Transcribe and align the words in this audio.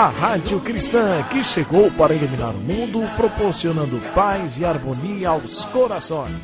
A 0.00 0.08
Rádio 0.08 0.58
Cristã 0.60 1.22
que 1.30 1.44
chegou 1.44 1.90
para 1.90 2.14
iluminar 2.14 2.54
o 2.54 2.58
mundo, 2.58 3.02
proporcionando 3.18 4.00
paz 4.14 4.56
e 4.56 4.64
harmonia 4.64 5.28
aos 5.28 5.66
corações. 5.66 6.34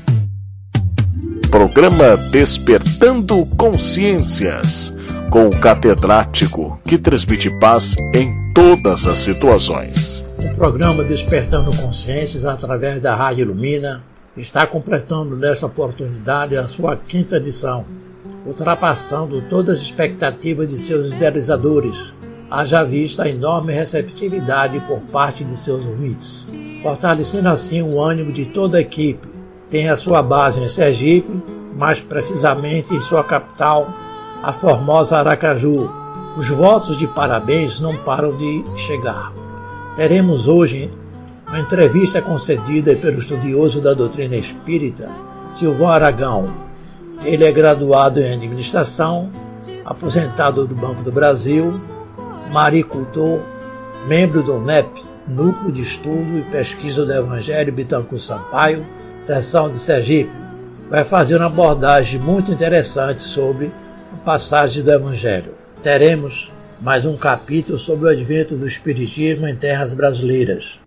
Programa 1.51 2.19
Despertando 2.31 3.47
Consciências, 3.57 4.93
com 5.31 5.47
o 5.49 5.59
catedrático 5.59 6.79
que 6.85 6.99
transmite 6.99 7.49
paz 7.59 7.97
em 8.15 8.53
todas 8.53 9.07
as 9.07 9.21
situações. 9.21 10.23
O 10.45 10.55
programa 10.55 11.03
Despertando 11.03 11.75
Consciências, 11.79 12.45
através 12.45 13.01
da 13.01 13.17
Rádio 13.17 13.45
Ilumina, 13.45 14.05
está 14.37 14.67
completando 14.67 15.35
nesta 15.35 15.65
oportunidade 15.65 16.59
a 16.59 16.67
sua 16.67 16.95
quinta 16.95 17.39
edição, 17.39 17.87
ultrapassando 18.45 19.41
todas 19.49 19.79
as 19.79 19.85
expectativas 19.87 20.69
de 20.69 20.79
seus 20.79 21.11
idealizadores, 21.11 21.97
haja 22.51 22.85
vista 22.85 23.25
a 23.25 23.29
enorme 23.29 23.73
receptividade 23.73 24.81
por 24.81 25.01
parte 25.01 25.45
de 25.45 25.57
seus 25.57 25.85
ouvintes, 25.85 26.45
fortalecendo 26.83 27.49
assim 27.49 27.83
o 27.83 28.01
ânimo 28.01 28.33
de 28.33 28.47
toda 28.47 28.79
a 28.79 28.81
equipe. 28.81 29.29
Tem 29.69 29.89
a 29.89 29.97
sua 29.97 30.23
base 30.23 30.61
em 30.61 30.69
Sergipe, 30.69 31.43
mais 31.75 32.01
precisamente 32.01 32.95
em 32.95 33.01
sua 33.01 33.25
capital, 33.25 33.93
a 34.43 34.53
formosa 34.53 35.19
Aracaju. 35.19 35.91
Os 36.37 36.49
votos 36.49 36.97
de 36.97 37.07
parabéns 37.07 37.81
não 37.81 37.97
param 37.97 38.37
de 38.37 38.65
chegar. 38.77 39.33
Teremos 39.97 40.47
hoje 40.47 40.91
uma 41.49 41.61
entrevista 41.61 42.21
concedida 42.21 42.95
pelo 42.97 43.19
estudioso 43.19 43.81
da 43.81 43.95
doutrina 43.95 44.37
espírita, 44.37 45.11
Silvão 45.53 45.91
Aragão. 45.91 46.47
Ele 47.25 47.45
é 47.45 47.51
graduado 47.51 48.21
em 48.21 48.33
administração, 48.33 49.31
aposentado 49.85 50.67
do 50.67 50.75
Banco 50.75 51.03
do 51.03 51.11
Brasil, 51.11 51.75
maricultor, 52.53 53.41
membro 54.07 54.43
do 54.43 54.59
MEP, 54.59 55.05
Núcleo 55.29 55.73
de 55.73 55.83
Estudo 55.83 56.39
e 56.39 56.43
Pesquisa 56.51 57.05
do 57.05 57.13
Evangelho 57.13 57.73
Bitancourt 57.73 58.23
Sampaio, 58.23 58.87
seção 59.19 59.71
de 59.71 59.79
Sergipe. 59.79 60.31
Vai 60.89 61.05
fazer 61.05 61.37
uma 61.37 61.47
abordagem 61.47 62.21
muito 62.21 62.53
interessante 62.53 63.23
sobre 63.23 63.73
a 64.13 64.17
passagem 64.25 64.83
do 64.83 64.93
Evangelho. 64.93 65.55
Teremos 65.83 66.53
mais 66.81 67.05
um 67.05 67.17
capítulo 67.17 67.79
sobre 67.79 68.07
o 68.07 68.11
advento 68.11 68.55
do 68.57 68.67
Espiritismo 68.67 69.49
em 69.49 69.57
terras 69.57 69.93
brasileiras. 69.93 70.79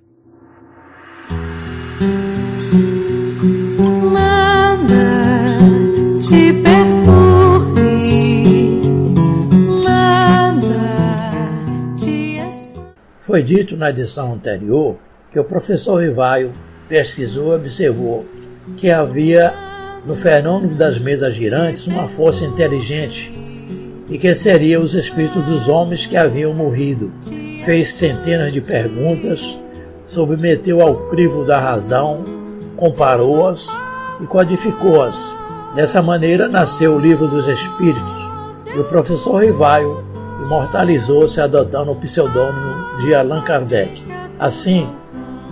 Nada 4.13 4.93
te 6.21 6.53
perturbe, 6.53 7.28
Foi 13.29 13.43
dito 13.43 13.77
na 13.77 13.91
edição 13.91 14.33
anterior 14.33 14.97
que 15.31 15.39
o 15.39 15.43
professor 15.43 16.01
Rivaio 16.01 16.51
pesquisou 16.87 17.51
e 17.51 17.57
observou 17.57 18.25
que 18.75 18.89
havia 18.89 19.53
no 20.03 20.15
fenômeno 20.15 20.73
das 20.73 20.97
mesas 20.97 21.35
girantes 21.35 21.85
uma 21.85 22.07
força 22.07 22.43
inteligente 22.43 23.31
e 24.09 24.17
que 24.17 24.33
seriam 24.33 24.81
os 24.81 24.95
espíritos 24.95 25.45
dos 25.45 25.67
homens 25.67 26.07
que 26.07 26.17
haviam 26.17 26.55
morrido. 26.55 27.13
Fez 27.65 27.89
centenas 27.89 28.51
de 28.51 28.61
perguntas, 28.61 29.59
submeteu 30.07 30.81
ao 30.81 31.07
crivo 31.09 31.45
da 31.45 31.59
razão, 31.59 32.25
comparou-as 32.75 33.67
e 34.19 34.25
codificou-as. 34.25 35.31
Dessa 35.75 36.01
maneira 36.01 36.47
nasceu 36.47 36.95
o 36.95 36.99
Livro 36.99 37.27
dos 37.27 37.47
Espíritos 37.47 38.27
e 38.75 38.79
o 38.79 38.85
professor 38.85 39.43
Rivaio 39.43 40.08
imortalizou-se 40.41 41.39
adotando 41.39 41.91
o 41.91 41.95
pseudônimo 41.95 42.99
de 42.99 43.13
Allan 43.13 43.41
Kardec. 43.41 44.01
Assim, 44.39 44.89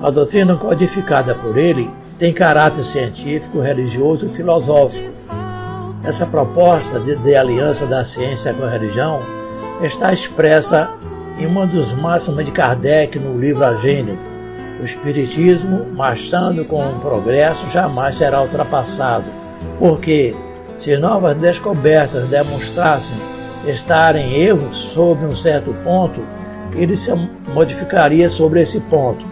a 0.01 0.09
doutrina 0.09 0.55
codificada 0.55 1.35
por 1.35 1.57
ele 1.57 1.89
tem 2.17 2.33
caráter 2.33 2.83
científico, 2.83 3.59
religioso 3.59 4.25
e 4.25 4.29
filosófico. 4.29 5.13
Essa 6.03 6.25
proposta 6.25 6.99
de, 6.99 7.15
de 7.15 7.35
aliança 7.35 7.85
da 7.85 8.03
ciência 8.03 8.53
com 8.53 8.63
a 8.63 8.69
religião 8.69 9.19
está 9.81 10.13
expressa 10.13 10.89
em 11.37 11.45
uma 11.45 11.67
dos 11.67 11.91
máximos 11.91 12.43
de 12.45 12.51
Kardec 12.51 13.19
no 13.19 13.35
livro 13.35 13.63
A 13.63 13.75
Gênese. 13.75 14.25
O 14.79 14.83
Espiritismo, 14.83 15.85
marchando 15.93 16.63
com 16.65 16.87
o 16.87 16.99
progresso, 16.99 17.67
jamais 17.69 18.15
será 18.15 18.41
ultrapassado, 18.41 19.25
porque 19.79 20.35
se 20.77 20.95
novas 20.97 21.35
descobertas 21.35 22.27
demonstrassem 22.29 23.17
estarem 23.69 24.33
erros 24.33 24.77
sobre 24.93 25.25
um 25.25 25.35
certo 25.35 25.73
ponto, 25.83 26.21
ele 26.73 26.95
se 26.95 27.11
modificaria 27.53 28.29
sobre 28.29 28.61
esse 28.61 28.79
ponto. 28.81 29.25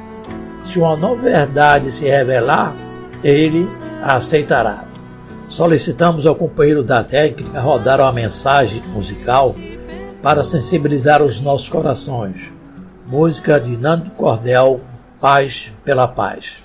Se 0.63 0.79
uma 0.79 0.95
nova 0.95 1.21
verdade 1.21 1.91
se 1.91 2.05
revelar, 2.05 2.73
ele 3.23 3.67
a 4.01 4.15
aceitará. 4.15 4.85
Solicitamos 5.47 6.25
ao 6.25 6.35
companheiro 6.35 6.83
da 6.83 7.03
técnica 7.03 7.61
rodar 7.61 8.01
uma 8.01 8.11
mensagem 8.11 8.81
musical 8.87 9.55
para 10.21 10.43
sensibilizar 10.43 11.21
os 11.21 11.39
nossos 11.39 11.69
corações. 11.69 12.51
Música 13.05 13.59
de 13.59 13.77
Nando 13.77 14.09
Cordel, 14.11 14.81
Paz 15.19 15.71
pela 15.83 16.07
Paz. 16.07 16.64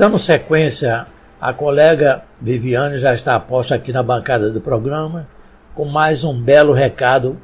Dando 0.00 0.18
sequência, 0.18 1.06
a 1.38 1.52
colega 1.52 2.22
Viviane 2.40 2.96
já 2.96 3.12
está 3.12 3.38
posta 3.38 3.74
aqui 3.74 3.92
na 3.92 4.02
bancada 4.02 4.50
do 4.50 4.58
programa 4.58 5.28
com 5.74 5.84
mais 5.84 6.24
um 6.24 6.40
belo 6.40 6.72
recado 6.72 7.36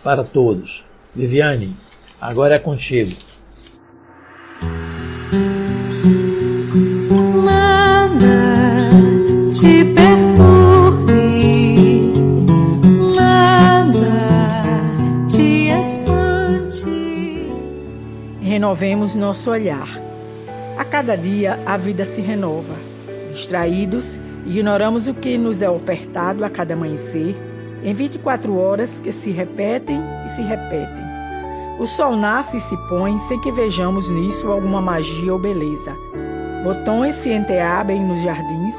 para 0.00 0.22
todos. 0.22 0.84
Viviane, 1.12 1.76
agora 2.20 2.54
é 2.54 2.58
contigo. 2.60 3.16
Nada 7.42 8.20
te 9.52 9.84
perturbe, 9.92 11.32
nada 13.16 14.06
te 15.28 15.66
espante. 15.80 17.50
Renovemos 18.40 19.16
nosso 19.16 19.50
olhar. 19.50 20.03
A 20.76 20.84
cada 20.84 21.16
dia 21.16 21.58
a 21.64 21.76
vida 21.76 22.04
se 22.04 22.20
renova. 22.20 22.74
Distraídos, 23.32 24.18
ignoramos 24.44 25.06
o 25.06 25.14
que 25.14 25.38
nos 25.38 25.62
é 25.62 25.70
ofertado 25.70 26.44
a 26.44 26.50
cada 26.50 26.74
amanhecer, 26.74 27.36
em 27.82 27.94
24 27.94 28.56
horas 28.56 28.98
que 28.98 29.12
se 29.12 29.30
repetem 29.30 30.00
e 30.24 30.28
se 30.30 30.42
repetem. 30.42 31.04
O 31.78 31.86
sol 31.86 32.16
nasce 32.16 32.56
e 32.56 32.60
se 32.60 32.76
põe 32.88 33.16
sem 33.20 33.40
que 33.40 33.52
vejamos 33.52 34.10
nisso 34.10 34.50
alguma 34.50 34.80
magia 34.80 35.32
ou 35.32 35.38
beleza. 35.38 35.94
Botões 36.64 37.14
se 37.16 37.30
enteabem 37.30 38.02
nos 38.02 38.20
jardins, 38.22 38.74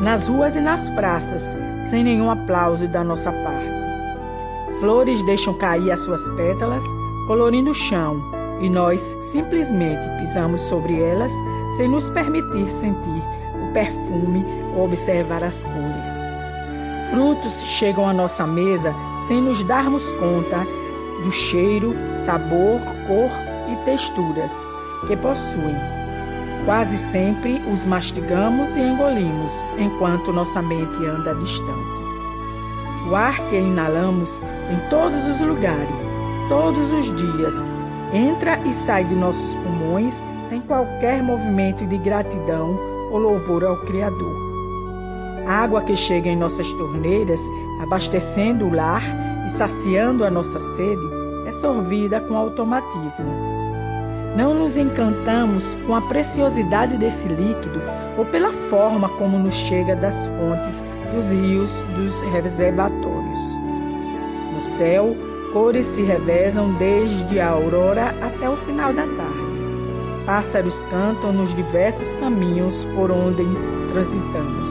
nas 0.00 0.26
ruas 0.26 0.56
e 0.56 0.60
nas 0.60 0.88
praças, 0.90 1.42
sem 1.90 2.02
nenhum 2.02 2.28
aplauso 2.28 2.88
da 2.88 3.04
nossa 3.04 3.30
parte. 3.30 4.80
Flores 4.80 5.24
deixam 5.26 5.54
cair 5.54 5.92
as 5.92 6.00
suas 6.00 6.22
pétalas, 6.30 6.82
colorindo 7.26 7.70
o 7.70 7.74
chão, 7.74 8.20
e 8.60 8.68
nós 8.68 9.00
simplesmente 9.32 10.08
pisamos 10.20 10.60
sobre 10.62 11.00
elas 11.00 11.32
sem 11.76 11.88
nos 11.88 12.08
permitir 12.10 12.68
sentir 12.80 13.22
o 13.54 13.72
perfume 13.72 14.44
ou 14.74 14.84
observar 14.84 15.42
as 15.44 15.62
cores. 15.62 16.26
Frutos 17.10 17.54
chegam 17.64 18.08
à 18.08 18.12
nossa 18.12 18.46
mesa 18.46 18.94
sem 19.28 19.40
nos 19.40 19.62
darmos 19.64 20.04
conta 20.12 20.66
do 21.22 21.30
cheiro, 21.30 21.94
sabor, 22.24 22.80
cor 23.06 23.30
e 23.70 23.84
texturas 23.84 24.52
que 25.06 25.16
possuem. 25.16 25.76
Quase 26.64 26.98
sempre 26.98 27.60
os 27.72 27.84
mastigamos 27.84 28.74
e 28.76 28.80
engolimos 28.80 29.52
enquanto 29.78 30.32
nossa 30.32 30.60
mente 30.62 31.04
anda 31.04 31.34
distante. 31.34 31.96
O 33.08 33.14
ar 33.14 33.38
que 33.48 33.56
inalamos 33.56 34.42
em 34.42 34.90
todos 34.90 35.24
os 35.28 35.40
lugares, 35.40 36.10
todos 36.48 36.90
os 36.90 37.06
dias, 37.16 37.54
entra 38.12 38.58
e 38.64 38.72
sai 38.72 39.04
de 39.04 39.14
nossos 39.14 39.54
pulmões 39.62 40.14
sem 40.48 40.60
qualquer 40.60 41.22
movimento 41.22 41.86
de 41.86 41.98
gratidão 41.98 42.78
ou 43.10 43.18
louvor 43.18 43.64
ao 43.64 43.76
Criador. 43.78 44.36
A 45.46 45.62
água 45.62 45.82
que 45.82 45.96
chega 45.96 46.28
em 46.28 46.36
nossas 46.36 46.68
torneiras, 46.72 47.40
abastecendo 47.82 48.66
o 48.66 48.74
lar 48.74 49.02
e 49.46 49.50
saciando 49.50 50.24
a 50.24 50.30
nossa 50.30 50.58
sede, 50.76 51.02
é 51.46 51.52
sorvida 51.60 52.20
com 52.20 52.36
automatismo. 52.36 53.32
Não 54.36 54.52
nos 54.52 54.76
encantamos 54.76 55.64
com 55.86 55.94
a 55.94 56.00
preciosidade 56.02 56.98
desse 56.98 57.26
líquido 57.28 57.80
ou 58.18 58.24
pela 58.26 58.52
forma 58.68 59.08
como 59.10 59.38
nos 59.38 59.54
chega 59.54 59.94
das 59.94 60.14
fontes, 60.26 60.84
dos 61.14 61.26
rios, 61.28 61.70
dos 61.94 62.20
reservatórios. 62.32 63.40
No 64.52 64.62
céu, 64.76 65.16
cores 65.56 65.86
se 65.86 66.02
revezam 66.02 66.74
desde 66.74 67.40
a 67.40 67.48
aurora 67.48 68.14
até 68.20 68.46
o 68.46 68.58
final 68.58 68.92
da 68.92 69.04
tarde. 69.06 70.26
Pássaros 70.26 70.82
cantam 70.90 71.32
nos 71.32 71.54
diversos 71.54 72.14
caminhos 72.16 72.84
por 72.94 73.10
onde 73.10 73.42
transitamos. 73.90 74.70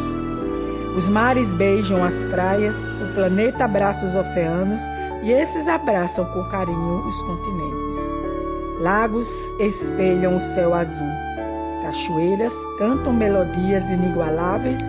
Os 0.96 1.08
mares 1.08 1.52
beijam 1.54 2.04
as 2.04 2.14
praias, 2.26 2.78
o 3.02 3.16
planeta 3.16 3.66
abraça 3.66 4.06
os 4.06 4.14
oceanos 4.14 4.84
e 5.24 5.32
esses 5.32 5.68
abraçam 5.68 6.24
com 6.26 6.44
carinho 6.50 7.00
os 7.00 7.22
continentes. 7.24 7.98
Lagos 8.80 9.30
espelham 9.60 10.38
o 10.38 10.40
céu 10.40 10.76
azul. 10.76 11.10
Cachoeiras 11.82 12.54
cantam 12.78 13.12
melodias 13.12 13.90
inigualáveis, 13.90 14.82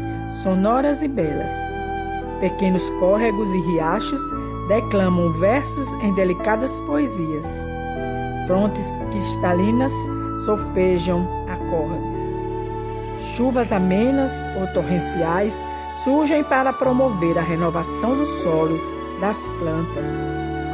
sonoras 0.43 1.01
e 1.01 1.09
belas. 1.09 1.53
Pequenos 2.39 2.83
córregos 3.01 3.49
e 3.49 3.61
riachos 3.73 4.21
declamam 4.69 5.31
versos 5.31 5.89
em 6.03 6.13
delicadas 6.13 6.81
poesias. 6.81 7.47
Frontes 8.47 8.85
cristalinas 9.11 9.93
solfejam 10.45 11.27
acordes. 11.49 12.21
Chuvas 13.37 13.71
amenas 13.73 14.33
ou 14.59 14.67
torrenciais 14.69 15.55
surgem 16.05 16.43
para 16.45 16.73
promover 16.73 17.39
a 17.39 17.43
renovação 17.43 18.17
do 18.17 18.27
solo, 18.43 18.79
das 19.21 19.37
plantas, 19.59 20.07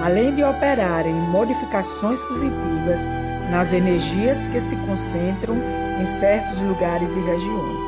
além 0.04 0.34
de 0.34 0.44
operarem 0.44 1.14
modificações 1.14 2.20
positivas 2.24 3.00
nas 3.50 3.72
energias 3.72 4.38
que 4.48 4.60
se 4.60 4.76
concentram 4.76 5.56
em 6.00 6.20
certos 6.20 6.60
lugares 6.60 7.10
e 7.10 7.20
regiões. 7.20 7.84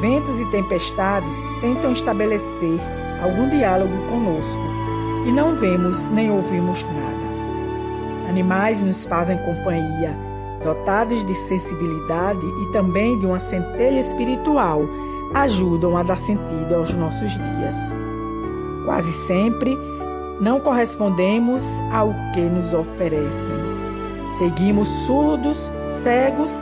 Ventos 0.00 0.38
e 0.38 0.50
tempestades 0.50 1.32
tentam 1.60 1.92
estabelecer 1.92 2.78
algum 3.22 3.48
diálogo 3.48 3.96
conosco 4.08 4.75
e 5.26 5.32
não 5.32 5.56
vemos 5.56 6.06
nem 6.06 6.30
ouvimos 6.30 6.82
nada. 6.84 7.26
Animais 8.28 8.80
nos 8.80 9.04
fazem 9.04 9.36
companhia, 9.38 10.14
dotados 10.62 11.24
de 11.26 11.34
sensibilidade 11.34 12.46
e 12.46 12.72
também 12.72 13.18
de 13.18 13.26
uma 13.26 13.40
centelha 13.40 14.00
espiritual 14.00 14.82
ajudam 15.34 15.96
a 15.96 16.02
dar 16.02 16.16
sentido 16.18 16.74
aos 16.74 16.94
nossos 16.94 17.32
dias. 17.32 17.76
Quase 18.84 19.12
sempre 19.26 19.76
não 20.40 20.60
correspondemos 20.60 21.64
ao 21.92 22.14
que 22.32 22.40
nos 22.40 22.72
oferecem. 22.72 23.54
Seguimos 24.38 24.88
surdos, 25.06 25.72
cegos 25.92 26.52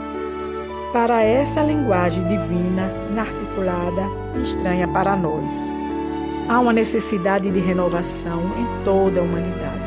para 0.91 1.21
essa 1.21 1.61
linguagem 1.61 2.25
divina, 2.27 2.89
inarticulada 3.11 4.03
e 4.35 4.41
estranha 4.43 4.87
para 4.87 5.15
nós. 5.15 5.74
Há 6.47 6.59
uma 6.59 6.73
necessidade 6.73 7.49
de 7.49 7.59
renovação 7.59 8.41
em 8.57 8.83
toda 8.83 9.19
a 9.19 9.23
humanidade. 9.23 9.85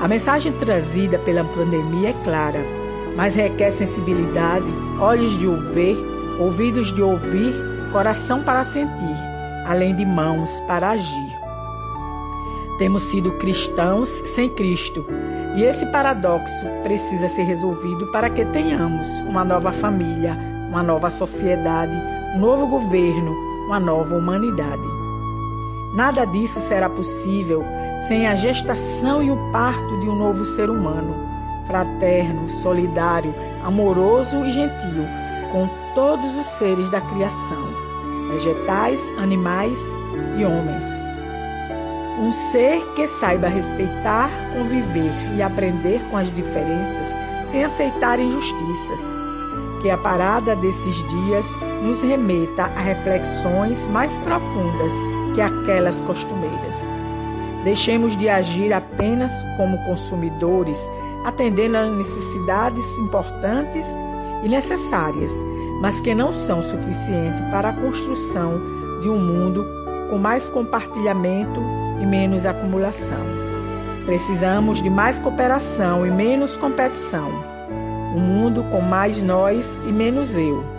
A 0.00 0.08
mensagem 0.08 0.52
trazida 0.52 1.18
pela 1.18 1.44
pandemia 1.44 2.10
é 2.10 2.24
clara, 2.24 2.60
mas 3.16 3.34
requer 3.34 3.72
sensibilidade, 3.72 4.66
olhos 5.00 5.36
de 5.38 5.46
ouvir 5.46 6.16
ouvidos 6.38 6.92
de 6.92 7.02
ouvir, 7.02 7.54
coração 7.92 8.42
para 8.42 8.64
sentir, 8.64 9.16
além 9.66 9.94
de 9.94 10.04
mãos 10.04 10.50
para 10.66 10.90
agir. 10.90 11.36
Temos 12.78 13.02
sido 13.04 13.32
cristãos 13.38 14.08
sem 14.34 14.50
Cristo, 14.50 15.06
e 15.56 15.62
esse 15.62 15.86
paradoxo 15.86 16.66
precisa 16.82 17.28
ser 17.28 17.44
resolvido 17.44 18.06
para 18.12 18.28
que 18.28 18.44
tenhamos 18.46 19.08
uma 19.26 19.44
nova 19.44 19.72
família, 19.72 20.36
uma 20.68 20.82
nova 20.82 21.10
sociedade, 21.10 21.96
um 22.34 22.40
novo 22.40 22.66
governo, 22.66 23.32
uma 23.66 23.80
nova 23.80 24.14
humanidade. 24.14 24.95
Nada 25.96 26.26
disso 26.26 26.60
será 26.60 26.90
possível 26.90 27.64
sem 28.06 28.26
a 28.26 28.34
gestação 28.34 29.22
e 29.22 29.30
o 29.30 29.50
parto 29.50 29.98
de 30.00 30.10
um 30.10 30.14
novo 30.14 30.44
ser 30.44 30.68
humano, 30.68 31.14
fraterno, 31.66 32.50
solidário, 32.50 33.34
amoroso 33.64 34.44
e 34.44 34.50
gentil, 34.50 35.06
com 35.50 35.66
todos 35.94 36.36
os 36.36 36.46
seres 36.48 36.90
da 36.90 37.00
criação, 37.00 37.66
vegetais, 38.28 39.00
animais 39.16 39.78
e 40.38 40.44
homens. 40.44 40.84
Um 42.20 42.30
ser 42.52 42.84
que 42.94 43.08
saiba 43.08 43.48
respeitar, 43.48 44.28
conviver 44.52 45.12
e 45.34 45.40
aprender 45.40 46.02
com 46.10 46.18
as 46.18 46.30
diferenças 46.34 47.08
sem 47.50 47.64
aceitar 47.64 48.20
injustiças. 48.20 49.00
Que 49.80 49.88
a 49.88 49.96
parada 49.96 50.54
desses 50.56 50.94
dias 51.08 51.46
nos 51.82 52.02
remeta 52.02 52.64
a 52.64 52.80
reflexões 52.80 53.86
mais 53.88 54.12
profundas 54.18 55.15
que 55.36 55.42
aquelas 55.42 56.00
costumeiras. 56.00 56.90
Deixemos 57.62 58.16
de 58.16 58.26
agir 58.26 58.72
apenas 58.72 59.30
como 59.58 59.76
consumidores, 59.84 60.80
atendendo 61.26 61.76
a 61.76 61.86
necessidades 61.86 62.84
importantes 62.96 63.86
e 64.42 64.48
necessárias, 64.48 65.32
mas 65.82 66.00
que 66.00 66.14
não 66.14 66.32
são 66.32 66.62
suficientes 66.62 67.38
para 67.50 67.68
a 67.68 67.72
construção 67.74 68.58
de 69.02 69.10
um 69.10 69.18
mundo 69.18 69.64
com 70.08 70.16
mais 70.16 70.48
compartilhamento 70.48 71.60
e 72.00 72.06
menos 72.06 72.46
acumulação. 72.46 73.26
Precisamos 74.06 74.82
de 74.82 74.88
mais 74.88 75.20
cooperação 75.20 76.06
e 76.06 76.10
menos 76.10 76.56
competição. 76.56 77.28
Um 78.14 78.20
mundo 78.20 78.64
com 78.70 78.80
mais 78.80 79.22
nós 79.22 79.78
e 79.86 79.92
menos 79.92 80.32
eu. 80.34 80.75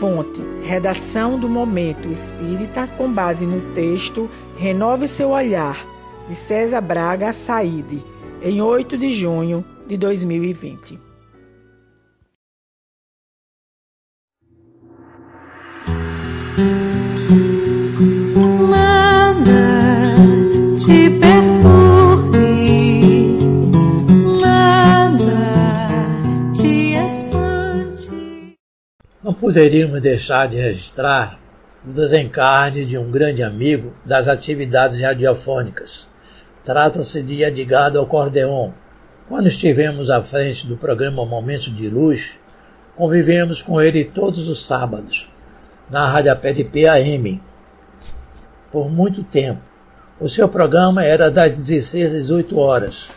Fonte: 0.00 0.40
Redação 0.62 1.38
do 1.38 1.46
Momento 1.46 2.08
Espírita 2.08 2.86
com 2.96 3.12
base 3.12 3.44
no 3.44 3.60
texto 3.74 4.30
Renove 4.56 5.06
seu 5.06 5.28
olhar 5.28 5.86
de 6.26 6.34
César 6.34 6.80
Braga 6.80 7.34
Saide, 7.34 8.02
em 8.42 8.62
8 8.62 8.96
de 8.96 9.10
junho 9.10 9.62
de 9.86 9.98
2020. 9.98 11.09
Poderíamos 29.50 30.00
deixar 30.00 30.46
de 30.46 30.60
registrar 30.60 31.36
o 31.84 31.90
desencarne 31.90 32.86
de 32.86 32.96
um 32.96 33.10
grande 33.10 33.42
amigo 33.42 33.92
das 34.04 34.28
atividades 34.28 35.00
radiofônicas. 35.00 36.06
Trata-se 36.64 37.20
de 37.20 37.42
Edgardo 37.42 38.00
Acordeon. 38.00 38.70
Quando 39.28 39.48
estivemos 39.48 40.08
à 40.08 40.22
frente 40.22 40.68
do 40.68 40.76
programa 40.76 41.26
Momentos 41.26 41.74
de 41.74 41.88
Luz, 41.88 42.38
convivemos 42.96 43.60
com 43.60 43.82
ele 43.82 44.04
todos 44.04 44.46
os 44.46 44.64
sábados, 44.64 45.28
na 45.90 46.08
Rádio 46.08 46.36
PDP 46.36 46.86
AM, 46.86 47.42
por 48.70 48.88
muito 48.88 49.24
tempo. 49.24 49.62
O 50.20 50.28
seu 50.28 50.48
programa 50.48 51.02
era 51.02 51.28
das 51.28 51.50
16 51.58 52.14
às 52.14 52.22
18 52.22 52.56
horas. 52.56 53.10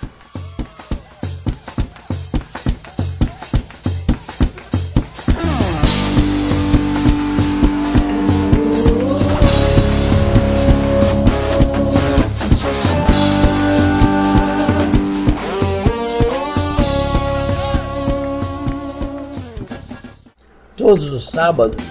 Sábados, 21.33 21.83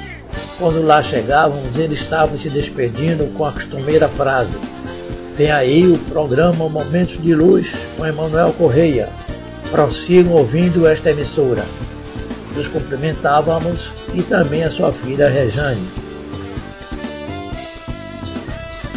quando 0.57 0.87
lá 0.87 1.03
chegávamos, 1.03 1.77
ele 1.77 1.95
estava 1.95 2.37
se 2.39 2.49
despedindo 2.49 3.27
com 3.37 3.45
a 3.45 3.51
costumeira 3.51 4.09
frase: 4.09 4.57
Tem 5.37 5.51
aí 5.51 5.85
o 5.85 5.99
programa 5.99 6.69
Momentos 6.69 7.21
de 7.21 7.35
Luz 7.35 7.69
com 7.97 8.07
Emanuel 8.07 8.53
Correia. 8.53 9.09
Prossigam 9.69 10.35
ouvindo 10.35 10.87
esta 10.87 11.11
emissora. 11.11 11.65
Nos 12.55 12.69
cumprimentávamos 12.69 13.91
e 14.15 14.23
também 14.23 14.63
a 14.63 14.71
sua 14.71 14.93
filha 14.93 15.29
Rejane. 15.29 15.89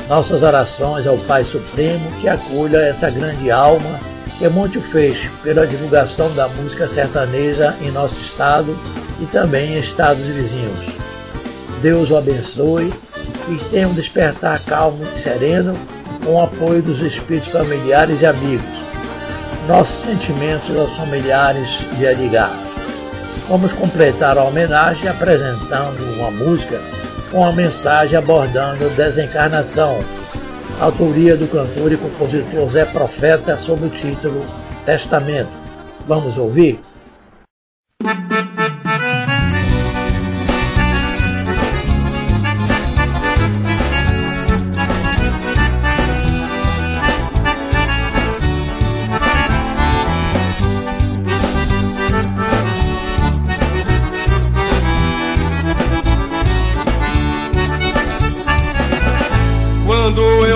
Nossas 0.08 0.44
orações 0.44 1.08
ao 1.08 1.18
Pai 1.18 1.44
Supremo 1.44 2.12
que 2.22 2.30
acolha 2.30 2.78
essa 2.78 3.10
grande 3.10 3.50
alma 3.50 4.00
que 4.38 4.48
muito 4.50 4.80
fez 4.80 5.28
pela 5.42 5.66
divulgação 5.66 6.32
da 6.36 6.48
música 6.50 6.88
sertaneja 6.88 7.74
em 7.82 7.90
nosso 7.90 8.20
estado 8.20 8.78
e 9.20 9.26
também 9.26 9.76
em 9.76 9.80
estados 9.80 10.24
vizinhos. 10.24 10.80
Deus 11.82 12.10
o 12.10 12.18
abençoe 12.18 12.94
e 13.50 13.58
tenha 13.70 13.88
um 13.88 13.94
despertar 13.94 14.60
calmo 14.62 15.04
e 15.04 15.20
sereno 15.20 15.74
com 16.24 16.34
o 16.34 16.42
apoio 16.42 16.82
dos 16.82 17.02
espíritos 17.02 17.52
familiares 17.52 18.22
e 18.22 18.26
amigos. 18.26 18.66
Nossos 19.68 20.02
sentimentos 20.04 20.76
aos 20.76 20.96
familiares 20.96 21.86
de 21.98 22.06
Edgar. 22.06 22.52
Vamos 23.48 23.74
completar 23.74 24.38
a 24.38 24.44
homenagem 24.44 25.08
apresentando 25.08 26.02
uma 26.18 26.32
música 26.32 26.82
com 27.32 27.46
a 27.46 27.52
mensagem 27.52 28.18
abordando 28.18 28.90
desencarnação, 28.96 30.00
autoria 30.80 31.36
do 31.36 31.48
cantor 31.48 31.92
e 31.92 31.98
compositor 31.98 32.70
Zé 32.70 32.86
Profeta 32.86 33.56
sob 33.56 33.86
o 33.86 33.90
título 33.90 34.44
Testamento. 34.86 35.50
Vamos 36.08 36.38
ouvir? 36.38 36.80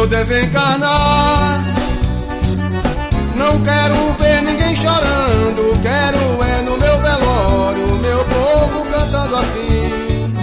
Desencarnar, 0.10 1.63
não 3.36 3.62
quero 3.62 4.13
ver 4.20 4.42
ninguém 4.42 4.75
chorando. 4.75 5.80
Quero 5.84 6.44
é 6.44 6.62
no 6.63 6.78
meu 6.78 6.98
velório, 7.00 7.88
meu 8.00 8.25
povo 8.25 8.86
cantando 8.92 9.36
assim. 9.36 10.34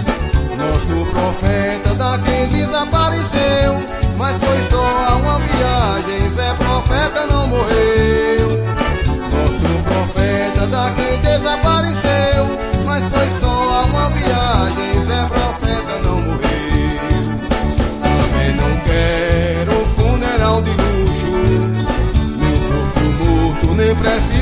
Nosso 0.57 1.11
profeta 1.11 1.93
daqui 1.95 2.47
desapareceu, 2.47 3.83
mas 4.17 4.37
foi 4.37 4.57
só 4.69 5.17
uma 5.17 5.37
viagem. 5.39 6.29
Zé 6.31 6.53
Profeta 6.53 7.27
não 7.27 7.47
morreu. 7.47 7.96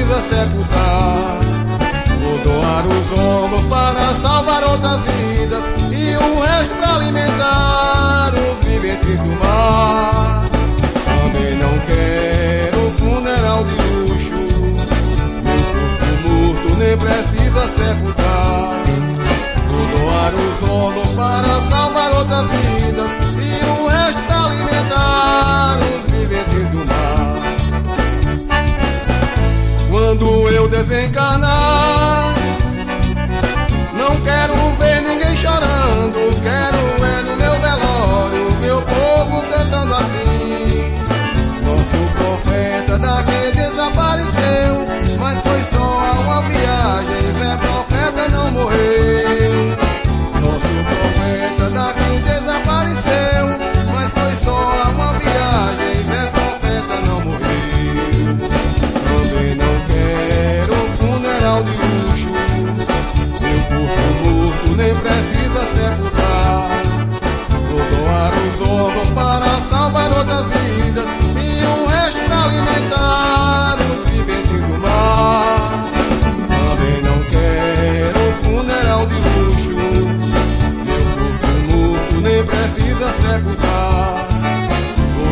Precisa 0.05 0.21
sepultar. 0.29 1.39
Vou 2.21 2.37
doar 2.39 2.85
os 2.87 3.19
órgãos 3.19 3.65
para 3.65 4.13
salvar 4.21 4.63
outras 4.63 5.01
vidas 5.01 5.63
e 5.91 6.15
o 6.15 6.39
resto 6.41 6.75
para 6.75 6.95
alimentar 6.95 8.33
os 8.33 8.67
viventes 8.67 9.19
do 9.19 9.35
mar. 9.39 10.47
Também 11.05 11.55
não 11.57 11.77
quero 11.79 12.91
funeral 12.97 13.63
de 13.63 13.75
luxo. 13.97 14.31
Meu 15.43 15.63
corpo 15.73 16.29
morto 16.29 16.77
nem 16.77 16.97
precisa 16.97 17.67
sepultar. 17.67 18.34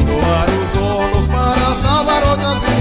Doar 0.05 0.47
os 0.49 0.77
órgãos 0.77 1.27
para 1.27 1.75
salvar 1.81 2.23
outras 2.23 2.53
vidas 2.59 2.72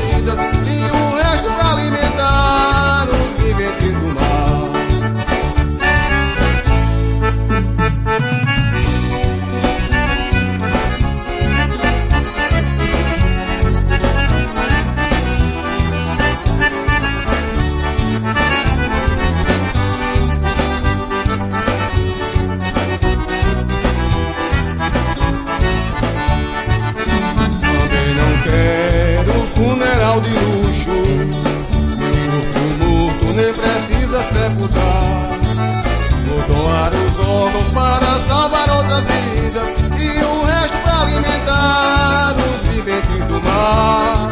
para 37.70 38.18
salvar 38.28 38.70
outras 38.70 39.04
vidas 39.04 39.68
e 39.98 40.24
o 40.24 40.44
resto 40.44 40.78
para 40.82 41.00
alimentar 41.02 42.34
os 42.36 42.60
viventes 42.68 43.24
do 43.26 43.40
mar. 43.42 44.28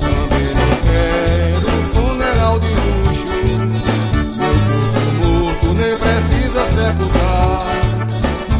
Também 0.00 0.54
não 0.54 0.72
quero 0.86 1.68
funeral 1.94 2.58
de 2.60 2.68
luxo, 2.68 3.26
meu 4.36 4.54
corpo 4.66 5.10
morto 5.24 5.66
nem 5.74 5.94
precisa 5.96 6.62
sepultar. 6.74 7.66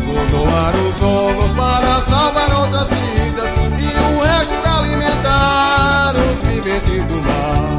Vou 0.06 0.24
doar 0.30 0.74
os 0.74 1.02
órgãos 1.02 1.52
para 1.52 2.02
salvar 2.02 2.50
outras 2.60 2.88
vidas 2.88 3.50
e 3.78 3.82
o 4.04 4.20
resto 4.20 4.54
para 4.62 4.78
alimentar 4.78 6.14
os 6.14 6.38
viventes 6.48 7.04
do 7.04 7.16
mar. 7.22 7.78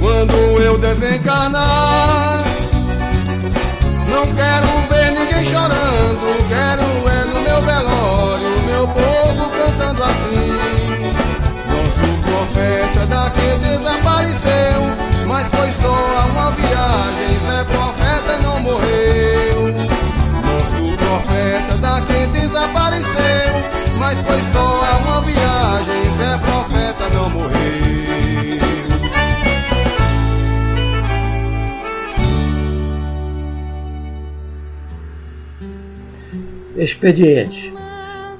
Quando 0.00 0.34
eu 0.60 0.78
desencarnar, 0.78 2.09
não 4.20 4.34
quero 4.34 4.66
ver 4.90 5.12
ninguém 5.12 5.44
chorando, 5.46 6.48
quero 6.48 6.82
é 7.08 7.24
no 7.24 7.40
meu 7.40 7.62
velório, 7.62 8.60
meu 8.66 8.86
povo 8.88 9.50
cantando 9.50 10.04
assim. 10.04 10.52
Nosso 11.70 12.06
profeta 12.20 13.06
daqui 13.06 13.58
desapareceu, 13.62 14.80
mas 15.26 15.46
foi 15.48 15.70
só 15.80 15.94
uma 16.28 16.50
viagem, 16.50 17.30
Zé 17.46 17.64
Profeta 17.64 18.38
não 18.42 18.60
morreu. 18.60 19.72
Nosso 20.44 20.96
profeta 20.96 21.76
daqui 21.78 22.26
desapareceu, 22.26 23.52
mas 23.98 24.18
foi 24.20 24.40
só 24.52 24.98
uma 25.02 25.20
viagem, 25.22 26.16
Zé 26.18 26.38
Profeta 26.38 27.08
não 27.14 27.30
morreu. 27.30 27.59
Expediente. 36.80 37.74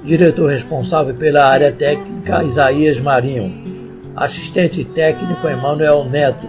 Diretor 0.03 0.49
responsável 0.49 1.15
pela 1.15 1.45
área 1.45 1.71
técnica 1.71 2.43
Isaías 2.43 2.99
Marinho. 2.99 3.53
Assistente 4.17 4.83
técnico 4.83 5.47
Emanuel 5.47 6.07
Neto. 6.07 6.49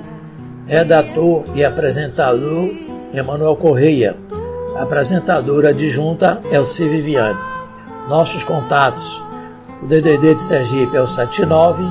Redator 0.66 1.44
e 1.54 1.66
apresentador 1.66 2.74
Emanuel 3.14 3.58
Correia. 3.58 4.16
Apresentadora 4.78 5.72
adjunta 5.72 6.40
Elci 6.50 6.88
Viviane. 6.88 7.38
Nossos 8.08 8.42
contatos. 8.46 9.22
O 9.84 9.86
DDD 9.86 10.36
de 10.36 10.42
Sergipe 10.44 10.96
é 10.96 11.02
o 11.02 11.08
79 11.08 11.84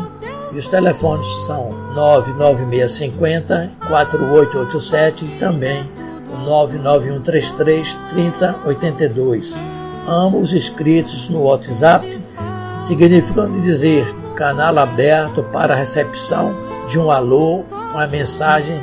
e 0.54 0.58
os 0.58 0.66
telefones 0.68 1.26
são 1.46 1.74
99650 1.94 3.72
4887 3.86 5.26
e 5.26 5.28
também 5.38 5.86
o 6.32 6.38
99133 6.38 7.98
3082 8.14 9.69
ambos 10.08 10.52
escritos 10.52 11.28
no 11.28 11.42
WhatsApp, 11.42 12.18
significando 12.82 13.60
dizer 13.60 14.08
canal 14.34 14.78
aberto 14.78 15.42
para 15.44 15.74
recepção 15.74 16.54
de 16.88 16.98
um 16.98 17.10
alô, 17.10 17.62
uma 17.92 18.06
mensagem 18.06 18.80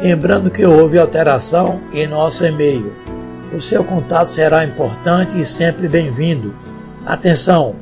Lembrando 0.00 0.50
que 0.50 0.64
houve 0.64 0.98
alteração 0.98 1.80
em 1.92 2.06
nosso 2.06 2.44
e-mail 2.44 2.92
o 3.56 3.62
seu 3.62 3.82
contato 3.82 4.30
será 4.32 4.64
importante 4.64 5.40
e 5.40 5.46
sempre 5.46 5.88
bem-vindo. 5.88 6.54
Atenção! 7.06 7.74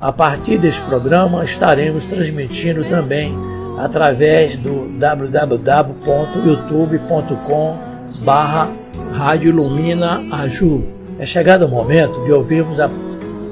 A 0.00 0.10
partir 0.12 0.58
deste 0.58 0.80
programa 0.82 1.44
estaremos 1.44 2.04
transmitindo 2.04 2.84
também 2.84 3.32
através 3.78 4.56
do 4.56 4.88
www.youtube.com 4.98 7.78
barra 8.22 8.68
Rádio 9.12 9.54
Lumina 9.54 10.20
Aju. 10.32 10.84
É 11.18 11.24
chegado 11.24 11.66
o 11.66 11.68
momento 11.68 12.24
de 12.24 12.32
ouvirmos 12.32 12.80
a 12.80 12.90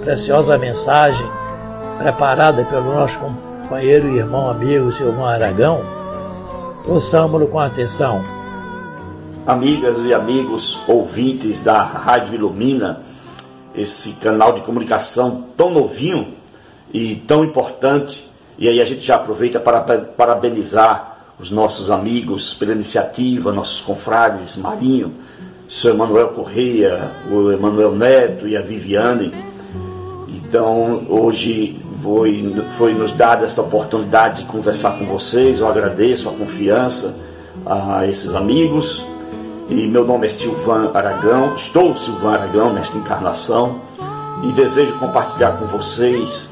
preciosa 0.02 0.58
mensagem 0.58 1.30
preparada 1.96 2.64
pelo 2.64 2.92
nosso 2.92 3.16
companheiro 3.18 4.10
e 4.10 4.18
irmão 4.18 4.50
amigo 4.50 4.90
Silvão 4.90 5.26
Aragão. 5.26 5.80
Ouçamos-lo 6.86 7.46
com 7.46 7.60
atenção 7.60 8.41
amigas 9.46 10.04
e 10.04 10.14
amigos 10.14 10.80
ouvintes 10.86 11.62
da 11.62 11.82
Rádio 11.82 12.34
Ilumina, 12.34 13.00
esse 13.74 14.12
canal 14.14 14.52
de 14.52 14.60
comunicação 14.60 15.46
tão 15.56 15.70
novinho 15.70 16.28
e 16.92 17.16
tão 17.26 17.44
importante. 17.44 18.30
E 18.58 18.68
aí 18.68 18.80
a 18.80 18.84
gente 18.84 19.00
já 19.00 19.16
aproveita 19.16 19.58
para 19.58 19.80
parabenizar 19.80 21.18
os 21.40 21.50
nossos 21.50 21.90
amigos 21.90 22.54
pela 22.54 22.72
iniciativa, 22.72 23.52
nossos 23.52 23.80
confrades 23.80 24.56
Marinho, 24.56 25.12
seu 25.68 25.94
Emanuel 25.94 26.28
Correia, 26.28 27.10
o 27.30 27.50
Emanuel 27.50 27.92
Neto 27.92 28.46
e 28.46 28.56
a 28.56 28.60
Viviane. 28.60 29.32
Então 30.28 31.06
hoje 31.08 31.80
foi, 32.00 32.54
foi 32.76 32.94
nos 32.94 33.10
dada 33.12 33.46
essa 33.46 33.62
oportunidade 33.62 34.42
de 34.42 34.46
conversar 34.46 34.98
com 34.98 35.06
vocês. 35.06 35.58
Eu 35.58 35.66
agradeço 35.66 36.28
a 36.28 36.32
confiança 36.32 37.16
a 37.64 38.06
esses 38.06 38.34
amigos 38.34 39.04
e 39.78 39.86
meu 39.86 40.04
nome 40.04 40.26
é 40.26 40.30
Silvan 40.30 40.90
Aragão, 40.92 41.54
estou 41.54 41.96
Silvan 41.96 42.34
Aragão 42.34 42.74
nesta 42.74 42.98
encarnação 42.98 43.74
e 44.42 44.52
desejo 44.52 44.98
compartilhar 44.98 45.52
com 45.52 45.66
vocês 45.66 46.50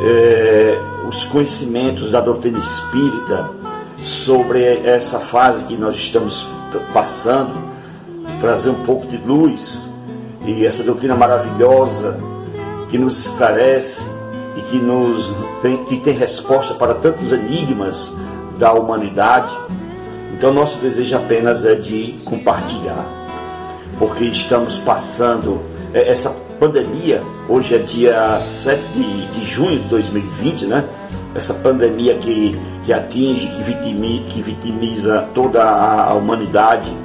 é, 0.00 0.80
os 1.06 1.24
conhecimentos 1.26 2.10
da 2.10 2.20
doutrina 2.20 2.58
espírita 2.58 3.48
sobre 4.02 4.64
essa 4.84 5.20
fase 5.20 5.66
que 5.66 5.76
nós 5.76 5.94
estamos 5.94 6.46
passando, 6.92 7.52
trazer 8.40 8.70
um 8.70 8.82
pouco 8.82 9.06
de 9.06 9.18
luz 9.18 9.88
e 10.44 10.66
essa 10.66 10.82
doutrina 10.82 11.14
maravilhosa 11.14 12.18
que 12.90 12.98
nos 12.98 13.24
esclarece 13.24 14.04
e 14.56 14.62
que 14.62 14.78
nos 14.78 15.32
tem, 15.62 15.84
que 15.84 15.98
tem 16.00 16.14
resposta 16.14 16.74
para 16.74 16.94
tantos 16.94 17.32
enigmas 17.32 18.12
da 18.58 18.72
humanidade 18.72 19.56
então, 20.38 20.54
nosso 20.54 20.78
desejo 20.78 21.16
apenas 21.16 21.64
é 21.64 21.74
de 21.74 22.14
compartilhar, 22.24 23.04
porque 23.98 24.22
estamos 24.22 24.78
passando 24.78 25.60
é, 25.92 26.08
essa 26.12 26.30
pandemia. 26.60 27.24
Hoje 27.48 27.74
é 27.74 27.78
dia 27.78 28.40
7 28.40 28.80
de, 28.94 29.26
de 29.32 29.44
junho 29.44 29.80
de 29.80 29.88
2020, 29.88 30.66
né? 30.66 30.84
Essa 31.34 31.54
pandemia 31.54 32.14
que, 32.18 32.56
que 32.84 32.92
atinge, 32.92 33.48
que, 33.48 33.62
vitimi, 33.64 34.24
que 34.28 34.40
vitimiza 34.40 35.26
toda 35.34 35.64
a 35.64 36.14
humanidade, 36.14 36.96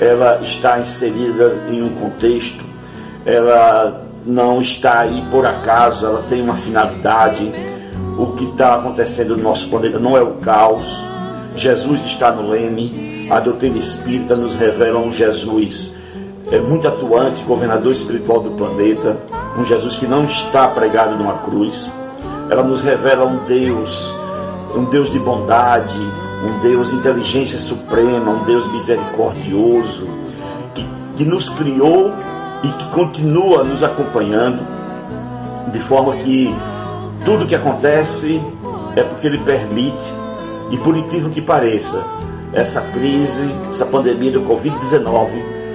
ela 0.00 0.40
está 0.42 0.80
inserida 0.80 1.62
em 1.70 1.80
um 1.84 1.90
contexto, 1.90 2.64
ela 3.24 4.04
não 4.26 4.60
está 4.60 5.02
aí 5.02 5.24
por 5.30 5.46
acaso, 5.46 6.06
ela 6.06 6.24
tem 6.28 6.42
uma 6.42 6.56
finalidade. 6.56 7.52
O 8.18 8.32
que 8.32 8.46
está 8.46 8.74
acontecendo 8.74 9.36
no 9.36 9.44
nosso 9.44 9.70
planeta 9.70 10.00
não 10.00 10.16
é 10.16 10.22
o 10.22 10.32
caos, 10.38 11.08
Jesus 11.56 12.04
está 12.04 12.30
no 12.30 12.50
leme, 12.50 13.28
a 13.30 13.40
doutrina 13.40 13.78
espírita 13.78 14.36
nos 14.36 14.54
revela 14.54 14.98
um 14.98 15.12
Jesus 15.12 15.94
é, 16.50 16.58
muito 16.58 16.86
atuante, 16.88 17.42
governador 17.44 17.92
espiritual 17.92 18.40
do 18.40 18.50
planeta, 18.52 19.16
um 19.58 19.64
Jesus 19.64 19.96
que 19.96 20.06
não 20.06 20.24
está 20.24 20.68
pregado 20.68 21.16
numa 21.16 21.38
cruz. 21.38 21.90
Ela 22.48 22.62
nos 22.62 22.82
revela 22.82 23.24
um 23.24 23.44
Deus, 23.46 24.12
um 24.74 24.84
Deus 24.84 25.10
de 25.10 25.18
bondade, 25.18 26.00
um 26.44 26.60
Deus 26.60 26.90
de 26.90 26.96
inteligência 26.96 27.58
suprema, 27.58 28.30
um 28.30 28.44
Deus 28.44 28.70
misericordioso, 28.72 30.08
que, 30.74 30.84
que 31.16 31.24
nos 31.24 31.48
criou 31.48 32.12
e 32.62 32.68
que 32.68 32.88
continua 32.90 33.62
nos 33.64 33.82
acompanhando, 33.82 34.60
de 35.72 35.80
forma 35.80 36.16
que 36.16 36.54
tudo 37.24 37.46
que 37.46 37.54
acontece 37.54 38.40
é 38.96 39.02
porque 39.02 39.26
Ele 39.26 39.38
permite 39.38 40.19
e 40.70 40.78
por 40.78 40.96
incrível 40.96 41.30
que 41.30 41.40
pareça, 41.40 42.04
essa 42.52 42.80
crise, 42.80 43.48
essa 43.70 43.86
pandemia 43.86 44.32
do 44.32 44.42
Covid-19 44.42 45.30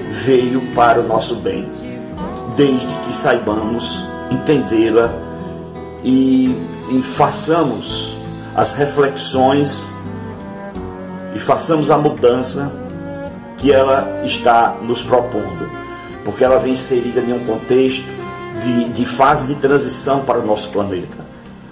veio 0.10 0.74
para 0.74 1.00
o 1.00 1.08
nosso 1.08 1.36
bem, 1.38 1.70
desde 2.56 2.94
que 3.06 3.14
saibamos 3.14 4.06
entendê-la 4.32 5.14
e, 6.04 6.56
e 6.90 7.02
façamos 7.02 8.18
as 8.56 8.74
reflexões 8.74 9.86
e 11.36 11.40
façamos 11.40 11.92
a 11.92 11.98
mudança 11.98 12.72
que 13.58 13.72
ela 13.72 14.22
está 14.26 14.76
nos 14.82 15.02
propondo, 15.02 15.70
porque 16.24 16.44
ela 16.44 16.58
vem 16.58 16.74
inserida 16.74 17.20
em 17.22 17.34
um 17.34 17.46
contexto 17.46 18.08
de, 18.62 18.90
de 18.90 19.06
fase 19.06 19.48
de 19.48 19.56
transição 19.56 20.22
para 20.22 20.40
o 20.40 20.46
nosso 20.46 20.70
planeta. 20.70 21.26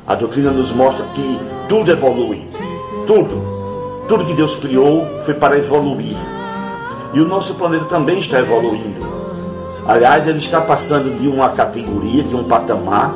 A 0.06 0.16
doutrina 0.16 0.52
nos 0.52 0.72
mostra 0.72 1.06
que 1.14 1.40
tudo 1.70 1.90
evolui, 1.90 2.46
tudo, 3.06 3.42
tudo 4.08 4.26
que 4.26 4.34
Deus 4.34 4.56
criou 4.56 5.08
foi 5.22 5.34
para 5.34 5.58
evoluir. 5.58 6.18
E 7.14 7.22
o 7.22 7.28
nosso 7.28 7.54
planeta 7.56 7.86
também 7.86 8.20
está 8.20 8.40
evoluindo. 8.40 9.06
Aliás, 9.86 10.28
ele 10.28 10.40
está 10.40 10.62
passando 10.62 11.18
de 11.20 11.28
uma 11.28 11.50
categoria, 11.50 12.24
de 12.24 12.36
um 12.36 12.44
patamar, 12.46 13.14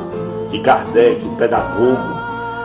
que 0.50 0.60
Kardec, 0.60 1.26
pedagogo, 1.36 1.98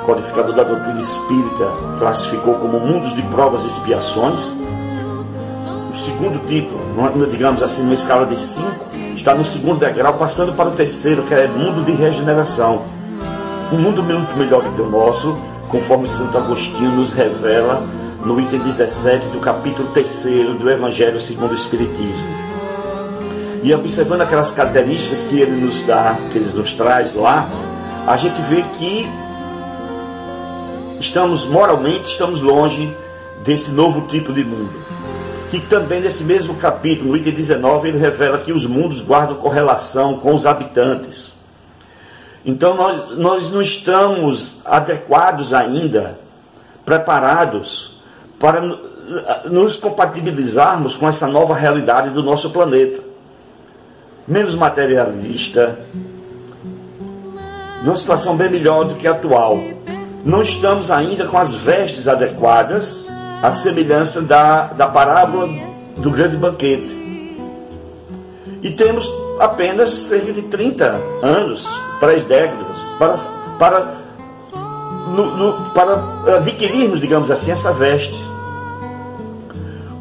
codificador 0.06 0.54
da 0.54 0.64
doutrina 0.64 1.02
espírita, 1.02 1.66
classificou 2.00 2.56
como 2.56 2.80
mundos 2.80 3.14
de 3.14 3.22
provas 3.24 3.64
e 3.64 3.68
expiações. 3.68 4.52
O 5.92 5.96
segundo 5.96 6.46
tipo, 6.48 6.74
digamos 7.32 7.64
assim, 7.64 7.84
numa 7.84 7.94
escala 7.94 8.26
de 8.26 8.40
cinco, 8.40 8.70
está 9.16 9.34
no 9.34 9.46
segundo 9.46 9.80
degrau, 9.80 10.16
passando 10.16 10.54
para 10.54 10.70
o 10.70 10.72
terceiro, 10.72 11.24
que 11.24 11.34
é 11.34 11.48
mundo 11.48 11.86
de 11.86 11.94
regeneração. 11.94 12.82
Um 13.72 13.78
mundo 13.78 14.04
muito 14.04 14.38
melhor 14.38 14.64
do 14.64 14.72
que 14.72 14.82
o 14.82 14.90
nosso, 14.90 15.38
conforme 15.70 16.08
Santo 16.08 16.38
Agostinho 16.38 16.92
nos 16.92 17.12
revela 17.12 17.84
no 18.26 18.40
item 18.40 18.60
17 18.60 19.28
do 19.28 19.40
capítulo 19.40 19.90
3 19.90 20.24
do 20.60 20.70
Evangelho 20.70 21.20
segundo 21.20 21.52
o 21.52 21.56
Espiritismo. 21.56 22.44
E 23.64 23.74
observando 23.74 24.22
aquelas 24.22 24.52
características 24.52 25.24
que 25.24 25.40
ele 25.40 25.60
nos 25.60 25.84
dá, 25.86 26.18
que 26.32 26.38
ele 26.38 26.50
nos 26.54 26.74
traz 26.74 27.14
lá, 27.14 27.50
a 28.06 28.18
gente 28.18 28.42
vê 28.42 28.62
que 28.78 29.08
estamos 31.00 31.46
moralmente 31.46 32.10
estamos 32.10 32.42
longe 32.42 32.96
desse 33.44 33.72
novo 33.72 34.08
tipo 34.08 34.32
de 34.34 34.44
mundo. 34.44 34.74
Que 35.50 35.60
também 35.60 36.02
nesse 36.02 36.24
mesmo 36.24 36.56
capítulo, 36.56 37.12
no 37.12 37.18
item 37.18 37.34
19, 37.34 37.90
ele 37.90 37.98
revela 37.98 38.40
que 38.40 38.52
os 38.52 38.66
mundos 38.66 39.02
guardam 39.02 39.38
correlação 39.38 40.18
com 40.18 40.34
os 40.34 40.46
habitantes. 40.46 41.36
Então 42.46 42.76
nós, 42.76 43.18
nós 43.18 43.52
não 43.52 43.62
estamos 43.62 44.60
adequados 44.66 45.54
ainda, 45.54 46.20
preparados 46.86 47.98
para 48.40 48.62
nos 49.46 49.76
compatibilizarmos 49.78 50.96
com 50.98 51.08
essa 51.08 51.28
nova 51.28 51.54
realidade 51.54 52.10
do 52.10 52.22
nosso 52.22 52.50
planeta. 52.50 53.02
Menos 54.28 54.56
materialista, 54.56 55.80
numa 57.84 57.96
situação 57.96 58.36
bem 58.36 58.50
melhor 58.50 58.86
do 58.86 58.96
que 58.96 59.08
a 59.08 59.12
atual 59.12 59.58
não 60.26 60.42
estamos 60.42 60.90
ainda 60.90 61.26
com 61.26 61.38
as 61.38 61.54
vestes 61.54 62.08
adequadas 62.08 63.06
à 63.42 63.52
semelhança 63.52 64.22
da, 64.22 64.68
da 64.68 64.88
parábola 64.88 65.50
do 65.98 66.10
grande 66.10 66.38
banquete. 66.38 67.04
E 68.62 68.72
temos 68.72 69.12
apenas 69.42 69.92
cerca 69.92 70.32
de 70.32 70.44
30 70.44 70.86
anos, 71.22 71.68
três 72.06 72.24
décadas, 72.26 72.82
para, 72.98 73.18
para, 73.58 73.94
no, 75.08 75.38
no, 75.38 75.70
para 75.72 76.38
adquirirmos, 76.38 77.00
digamos 77.00 77.32
assim, 77.32 77.52
essa 77.52 77.72
veste. 77.72 78.22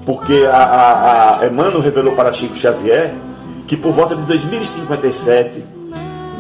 Porque 0.05 0.45
a, 0.51 0.57
a, 0.57 1.41
a 1.41 1.47
Emmanuel 1.47 1.81
revelou 1.81 2.15
para 2.15 2.33
Chico 2.33 2.57
Xavier 2.57 3.15
que 3.67 3.77
por 3.77 3.93
volta 3.93 4.15
de 4.15 4.23
2057 4.23 5.65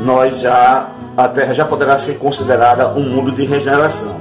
nós 0.01 0.40
já 0.40 0.90
a 1.16 1.29
Terra 1.29 1.55
já 1.55 1.64
poderá 1.64 1.96
ser 1.96 2.18
considerada 2.18 2.88
um 2.88 3.09
mundo 3.09 3.33
de 3.33 3.44
regeneração. 3.44 4.20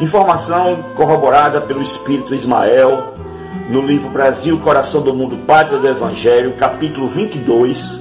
Informação 0.00 0.84
corroborada 0.94 1.60
pelo 1.60 1.82
Espírito 1.82 2.34
Ismael 2.34 3.14
no 3.70 3.82
livro 3.82 4.08
Brasil, 4.10 4.58
Coração 4.60 5.02
do 5.02 5.12
Mundo, 5.12 5.36
Pátria 5.46 5.78
do 5.78 5.88
Evangelho, 5.88 6.54
capítulo 6.54 7.08
22, 7.08 8.00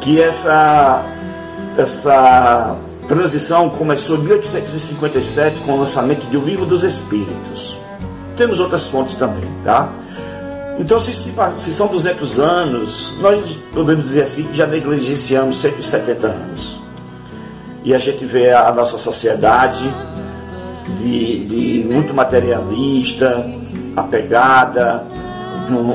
que 0.00 0.20
essa, 0.20 1.02
essa 1.76 2.76
transição 3.08 3.68
começou 3.70 4.16
em 4.16 4.22
1857 4.22 5.60
com 5.60 5.72
o 5.72 5.80
lançamento 5.80 6.24
de 6.26 6.36
O 6.36 6.44
Livro 6.44 6.64
dos 6.64 6.84
Espíritos. 6.84 7.76
Temos 8.36 8.58
outras 8.58 8.86
fontes 8.86 9.16
também, 9.16 9.48
tá? 9.64 9.92
Então, 10.78 10.98
se, 10.98 11.14
se, 11.14 11.74
são 11.74 11.86
200 11.86 12.40
anos, 12.40 13.12
nós 13.20 13.58
podemos 13.72 14.04
dizer 14.04 14.24
assim 14.24 14.42
que 14.44 14.56
já 14.56 14.66
negligenciamos 14.66 15.58
170 15.58 16.26
anos. 16.26 16.80
E 17.84 17.94
a 17.94 17.98
gente 17.98 18.24
vê 18.24 18.50
a, 18.50 18.72
nossa 18.72 18.98
sociedade 18.98 19.84
de, 20.98 21.44
de 21.44 21.84
muito 21.88 22.12
materialista, 22.12 23.44
apegada, 23.94 25.06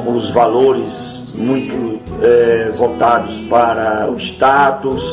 os 0.07 0.29
valores 0.29 1.33
muito 1.35 2.01
é, 2.21 2.71
voltados 2.73 3.37
para 3.49 4.09
o 4.09 4.17
status 4.17 5.03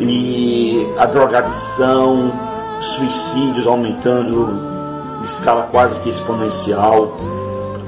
e 0.00 0.86
a 0.96 1.06
drogadição, 1.06 2.32
suicídios 2.80 3.66
aumentando 3.66 4.48
em 5.20 5.24
escala 5.24 5.68
quase 5.70 5.98
que 6.00 6.10
exponencial 6.10 7.16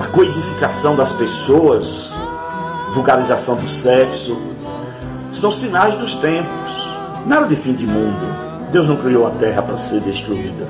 a 0.01 0.07
coisificação 0.07 0.97
das 0.97 1.13
pessoas, 1.13 2.11
vulgarização 2.95 3.57
do 3.57 3.69
sexo, 3.69 4.35
são 5.31 5.53
sinais 5.53 5.95
dos 5.95 6.15
tempos. 6.15 6.89
Nada 7.27 7.47
de 7.47 7.55
fim 7.55 7.75
de 7.75 7.87
mundo. 7.87 8.19
Deus 8.73 8.87
não 8.87 8.97
criou 8.97 9.27
a 9.27 9.31
terra 9.33 9.61
para 9.61 9.77
ser 9.77 10.01
destruída. 10.01 10.67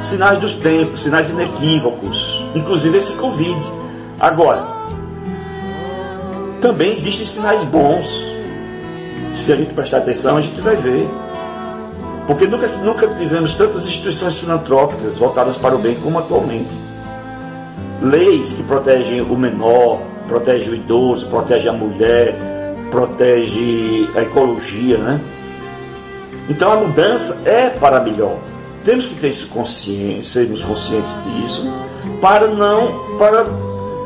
Sinais 0.00 0.38
dos 0.38 0.54
tempos, 0.54 1.02
sinais 1.02 1.28
inequívocos, 1.30 2.40
inclusive 2.54 2.98
esse 2.98 3.14
Covid. 3.14 3.60
Agora, 4.20 4.64
também 6.60 6.92
existem 6.92 7.26
sinais 7.26 7.64
bons. 7.64 8.35
Se 9.36 9.52
a 9.52 9.56
gente 9.56 9.74
prestar 9.74 9.98
atenção, 9.98 10.36
a 10.36 10.40
gente 10.40 10.60
vai 10.60 10.76
ver. 10.76 11.08
Porque 12.26 12.46
nunca, 12.46 12.66
nunca 12.82 13.06
tivemos 13.08 13.54
tantas 13.54 13.84
instituições 13.84 14.38
filantrópicas 14.38 15.16
voltadas 15.18 15.56
para 15.56 15.76
o 15.76 15.78
bem 15.78 15.94
como 15.94 16.18
atualmente 16.18 16.86
leis 18.02 18.52
que 18.52 18.62
protegem 18.62 19.20
o 19.20 19.36
menor, 19.36 20.00
protegem 20.28 20.72
o 20.72 20.74
idoso, 20.74 21.26
protegem 21.28 21.70
a 21.70 21.72
mulher, 21.72 22.34
protegem 22.90 24.08
a 24.14 24.22
ecologia, 24.22 24.98
né? 24.98 25.20
Então 26.48 26.72
a 26.72 26.76
mudança 26.76 27.40
é 27.44 27.70
para 27.70 28.00
melhor. 28.00 28.36
Temos 28.84 29.06
que 29.06 29.16
ter 29.16 29.28
isso 29.28 29.48
consciência, 29.48 30.40
sermos 30.40 30.62
conscientes 30.62 31.12
disso, 31.24 31.64
para 32.20 32.46
não, 32.46 33.18
para 33.18 33.44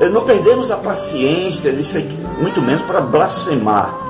eh, 0.01 0.09
não 0.09 0.25
perdermos 0.25 0.71
a 0.71 0.77
paciência, 0.77 1.71
disso 1.73 1.99
muito 2.41 2.63
menos 2.63 2.83
para 2.83 3.01
blasfemar. 3.01 4.10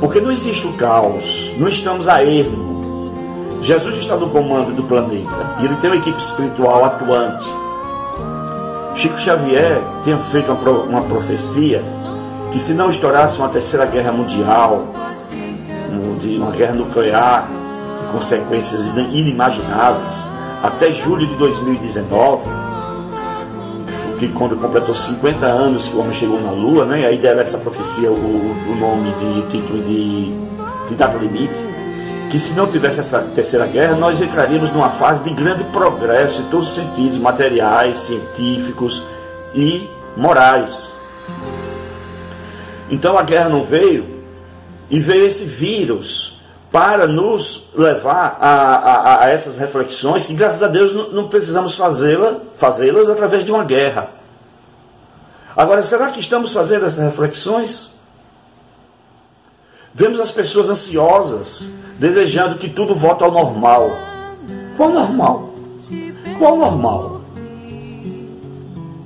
Porque 0.00 0.20
não 0.20 0.30
existe 0.30 0.66
o 0.66 0.72
caos, 0.74 1.52
não 1.56 1.68
estamos 1.68 2.08
a 2.08 2.24
erro. 2.24 2.68
Jesus 3.60 3.96
está 3.96 4.16
no 4.16 4.30
comando 4.30 4.72
do 4.72 4.84
planeta 4.84 5.56
e 5.60 5.64
ele 5.64 5.74
tem 5.76 5.90
uma 5.90 5.96
equipe 5.96 6.18
espiritual 6.20 6.84
atuante 6.84 7.48
Chico 8.98 9.16
Xavier 9.16 9.80
tinha 10.02 10.18
feito 10.18 10.50
uma, 10.50 10.70
uma 10.70 11.02
profecia 11.02 11.80
que 12.50 12.58
se 12.58 12.74
não 12.74 12.90
estourasse 12.90 13.38
uma 13.38 13.48
terceira 13.48 13.86
guerra 13.86 14.10
mundial, 14.10 14.88
uma 16.36 16.50
guerra 16.50 16.72
nuclear, 16.72 17.46
consequências 18.10 18.86
inimagináveis, 19.12 20.16
até 20.64 20.90
julho 20.90 21.28
de 21.28 21.36
2019, 21.36 22.42
que 24.18 24.28
quando 24.28 24.56
completou 24.56 24.94
50 24.94 25.46
anos 25.46 25.88
que 25.88 25.96
o 25.96 26.00
homem 26.00 26.12
chegou 26.12 26.40
na 26.40 26.50
Lua, 26.50 26.84
né, 26.84 27.02
e 27.02 27.06
aí 27.06 27.18
deram 27.18 27.40
essa 27.40 27.58
profecia 27.58 28.10
o, 28.10 28.14
o 28.14 28.76
nome 28.76 29.12
de 29.12 29.50
título 29.50 29.82
de, 29.82 30.32
de 30.88 30.94
data 30.96 31.16
limite, 31.16 31.54
que 32.30 32.38
se 32.38 32.52
não 32.52 32.66
tivesse 32.66 33.00
essa 33.00 33.20
terceira 33.34 33.66
guerra, 33.66 33.94
nós 33.94 34.20
entraríamos 34.20 34.70
numa 34.72 34.90
fase 34.90 35.24
de 35.24 35.30
grande 35.30 35.64
progresso 35.64 36.42
em 36.42 36.44
todos 36.46 36.68
os 36.68 36.74
sentidos, 36.74 37.18
materiais, 37.18 38.00
científicos 38.00 39.02
e 39.54 39.88
morais. 40.16 40.92
Então 42.90 43.16
a 43.16 43.22
guerra 43.22 43.48
não 43.48 43.64
veio 43.64 44.06
e 44.90 44.98
veio 44.98 45.26
esse 45.26 45.44
vírus 45.44 46.37
para 46.70 47.06
nos 47.06 47.70
levar 47.74 48.36
a, 48.40 48.50
a, 48.50 49.24
a 49.24 49.30
essas 49.30 49.56
reflexões 49.58 50.26
que 50.26 50.34
graças 50.34 50.62
a 50.62 50.68
Deus 50.68 50.92
não, 50.92 51.10
não 51.10 51.28
precisamos 51.28 51.74
fazê-las 51.74 52.36
fazê-las 52.56 53.08
através 53.08 53.44
de 53.44 53.52
uma 53.52 53.64
guerra. 53.64 54.10
Agora, 55.56 55.82
será 55.82 56.10
que 56.10 56.20
estamos 56.20 56.52
fazendo 56.52 56.86
essas 56.86 57.04
reflexões? 57.04 57.90
Vemos 59.92 60.20
as 60.20 60.30
pessoas 60.30 60.68
ansiosas, 60.68 61.64
desejando 61.98 62.58
que 62.58 62.68
tudo 62.68 62.94
volte 62.94 63.24
ao 63.24 63.32
normal. 63.32 63.90
Qual 64.76 64.90
normal? 64.90 65.54
Qual 66.38 66.56
normal? 66.56 67.18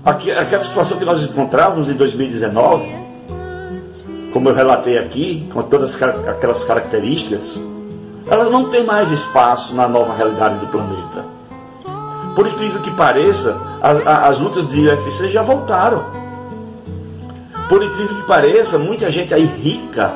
aquela 0.04 0.64
situação 0.64 0.98
que 0.98 1.04
nós 1.04 1.22
encontrávamos 1.22 1.88
em 1.88 1.94
2019, 1.94 3.01
como 4.32 4.48
eu 4.48 4.54
relatei 4.54 4.98
aqui, 4.98 5.46
com 5.52 5.62
todas 5.62 6.00
aquelas 6.02 6.64
características, 6.64 7.60
ela 8.26 8.44
não 8.48 8.70
tem 8.70 8.84
mais 8.84 9.10
espaço 9.10 9.74
na 9.74 9.86
nova 9.86 10.14
realidade 10.14 10.58
do 10.58 10.66
planeta. 10.68 11.24
Por 12.34 12.46
incrível 12.46 12.80
que 12.80 12.90
pareça, 12.92 13.60
as, 13.82 14.06
as 14.06 14.38
lutas 14.38 14.66
de 14.68 14.86
UFC 14.86 15.28
já 15.28 15.42
voltaram. 15.42 16.04
Por 17.68 17.82
incrível 17.82 18.16
que 18.16 18.22
pareça, 18.22 18.78
muita 18.78 19.10
gente 19.10 19.34
aí 19.34 19.44
rica, 19.44 20.14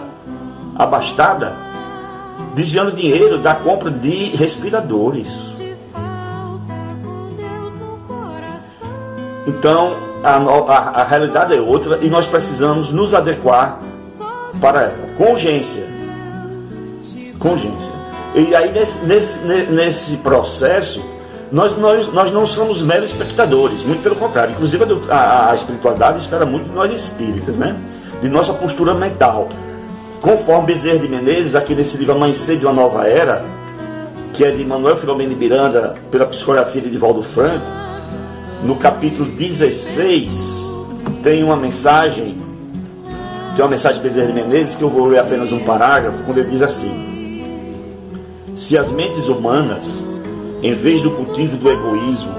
abastada, 0.75 1.55
desviando 2.55 2.93
dinheiro 2.93 3.39
da 3.39 3.55
compra 3.55 3.91
de 3.91 4.35
respiradores. 4.35 5.29
Então, 9.47 9.95
a, 10.25 10.37
a, 10.37 11.03
a 11.03 11.05
realidade 11.05 11.55
é 11.55 11.61
outra 11.61 11.99
e 12.03 12.09
nós 12.09 12.27
precisamos 12.27 12.91
nos 12.91 13.15
adequar 13.15 13.86
para 14.61 14.83
ela, 14.83 15.09
com 15.17 15.33
urgência. 15.33 15.83
Com. 17.39 17.57
E 18.35 18.55
aí, 18.55 18.73
nesse, 18.73 19.05
nesse, 19.05 19.39
nesse 19.47 20.17
processo, 20.19 21.05
nós, 21.51 21.77
nós, 21.79 22.13
nós 22.13 22.33
não 22.33 22.45
somos 22.45 22.83
meros 22.83 23.13
espectadores, 23.13 23.83
muito 23.85 24.03
pelo 24.03 24.17
contrário. 24.17 24.53
Inclusive, 24.53 24.85
a, 25.09 25.51
a 25.51 25.55
espiritualidade 25.55 26.19
espera 26.19 26.45
muito 26.45 26.69
de 26.69 26.75
nós 26.75 26.91
espíritas, 26.93 27.57
né? 27.57 27.77
de 28.21 28.29
nossa 28.29 28.53
postura 28.53 28.95
mental. 28.95 29.49
Conforme 30.21 30.67
Bezerra 30.67 30.99
de 30.99 31.09
Menezes, 31.09 31.55
aqui 31.55 31.75
nesse 31.75 31.97
livro 31.99 32.15
Amanhecer 32.15 32.59
de 32.59 32.65
uma 32.65 32.73
Nova 32.73 33.07
Era, 33.07 33.45
que 34.33 34.45
é 34.45 34.51
de 34.51 34.65
Manuel 34.65 34.97
Filomeno 34.97 35.37
Miranda, 35.37 35.95
pela 36.11 36.27
psicografia 36.27 36.81
de 36.81 36.91
Divaldo 36.91 37.23
Franco, 37.23 37.67
no 38.63 38.77
capítulo 38.77 39.31
16, 39.31 40.75
tem 41.23 41.45
uma 41.45 41.57
mensagem, 41.57 42.37
tem 43.57 43.65
uma 43.65 43.71
mensagem 43.71 44.03
de 44.03 44.07
Bezerra 44.07 44.27
de 44.27 44.35
Menezes, 44.35 44.77
que 44.77 44.83
eu 44.83 44.91
vou 44.91 45.07
ler 45.07 45.19
apenas 45.19 45.51
um 45.51 45.65
parágrafo, 45.65 46.23
quando 46.25 46.39
ele 46.39 46.51
diz 46.51 46.61
assim: 46.61 47.43
Se 48.55 48.77
as 48.77 48.93
mentes 48.93 49.29
humanas, 49.29 50.05
em 50.63 50.75
vez 50.75 51.03
do 51.03 51.11
cultivo 51.13 51.57
do 51.57 51.71
egoísmo, 51.71 52.35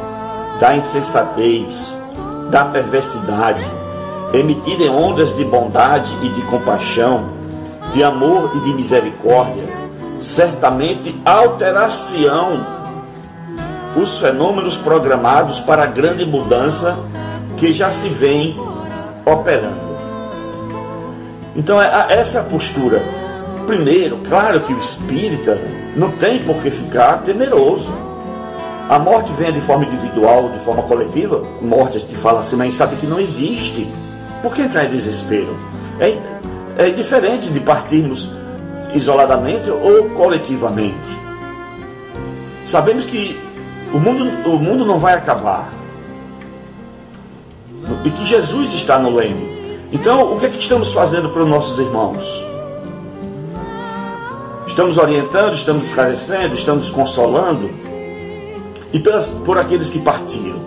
da 0.60 0.76
insensatez, 0.76 1.98
da 2.52 2.66
perversidade, 2.66 3.66
emitirem 4.32 4.92
ondas 4.92 5.36
de 5.36 5.44
bondade 5.44 6.16
e 6.22 6.30
de 6.30 6.42
compaixão, 6.44 7.30
de 7.94 8.04
amor 8.04 8.52
e 8.56 8.60
de 8.60 8.76
misericórdia, 8.76 9.74
certamente 10.22 11.16
alterar-se-ão 11.26 12.78
os 14.00 14.20
fenômenos 14.20 14.78
programados 14.78 15.60
para 15.62 15.84
a 15.84 15.88
grande 15.88 16.24
mudança 16.26 16.96
que 17.58 17.74
já 17.74 17.90
se 17.90 18.08
vem 18.08 18.56
operando. 19.26 19.87
Então, 21.58 21.82
é 21.82 22.14
essa 22.14 22.44
postura. 22.44 23.02
Primeiro, 23.66 24.20
claro 24.30 24.62
que 24.62 24.72
o 24.72 24.78
espírita 24.78 25.60
não 25.96 26.12
tem 26.12 26.44
por 26.44 26.62
que 26.62 26.70
ficar 26.70 27.24
temeroso. 27.24 27.92
A 28.88 29.00
morte 29.00 29.34
vem 29.34 29.52
de 29.52 29.60
forma 29.60 29.84
individual, 29.86 30.50
de 30.50 30.60
forma 30.60 30.84
coletiva. 30.84 31.42
Morte, 31.60 31.98
a 31.98 32.00
gente 32.00 32.16
fala 32.16 32.42
assim, 32.42 32.56
mas 32.56 32.76
sabe 32.76 32.96
que 32.96 33.08
não 33.08 33.20
existe. 33.20 33.88
Por 34.42 34.54
que 34.54 34.62
entrar 34.62 34.86
em 34.86 34.92
desespero? 34.92 35.58
É, 36.00 36.16
é 36.78 36.90
diferente 36.92 37.50
de 37.50 37.60
partirmos 37.60 38.30
isoladamente 38.94 39.70
ou 39.70 40.10
coletivamente. 40.12 40.96
Sabemos 42.66 43.04
que 43.04 43.38
o 43.92 43.98
mundo, 43.98 44.50
o 44.50 44.60
mundo 44.60 44.86
não 44.86 45.00
vai 45.00 45.16
acabar. 45.16 45.74
E 48.06 48.10
que 48.12 48.26
Jesus 48.26 48.74
está 48.74 49.00
no 49.00 49.16
leme. 49.16 49.57
Então, 49.92 50.34
o 50.34 50.40
que 50.40 50.46
é 50.46 50.50
que 50.50 50.60
estamos 50.60 50.92
fazendo 50.92 51.30
para 51.30 51.44
os 51.44 51.48
nossos 51.48 51.80
irmãos? 51.80 52.46
Estamos 54.68 54.98
orientando, 54.98 55.54
estamos 55.54 55.86
esclarecendo, 55.86 56.56
estamos 56.56 56.90
consolando. 56.90 57.70
E 58.92 59.00
pelas, 59.00 59.30
por 59.30 59.58
aqueles 59.58 59.90
que 59.90 60.00
partiram. 60.00 60.60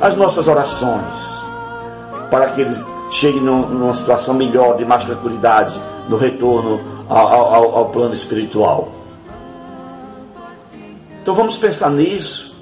As 0.00 0.14
nossas 0.16 0.46
orações 0.46 1.44
para 2.30 2.50
que 2.50 2.60
eles 2.60 2.86
cheguem 3.10 3.40
numa 3.40 3.94
situação 3.94 4.34
melhor, 4.34 4.76
de 4.76 4.84
mais 4.84 5.04
tranquilidade, 5.04 5.80
no 6.08 6.16
retorno 6.16 6.80
ao, 7.08 7.54
ao, 7.54 7.76
ao 7.78 7.84
plano 7.86 8.14
espiritual. 8.14 8.88
Então 11.22 11.34
vamos 11.34 11.56
pensar 11.56 11.90
nisso 11.90 12.56